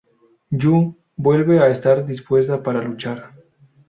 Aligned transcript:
Yuu 0.63 0.79
vuelve 1.27 1.59
a 1.59 1.67
estar 1.67 2.03
dispuesta 2.03 2.63
para 2.63 2.81
luchar. 2.81 3.19